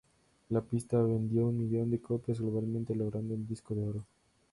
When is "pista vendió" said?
0.61-1.45